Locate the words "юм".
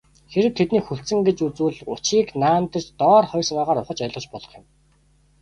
4.59-4.65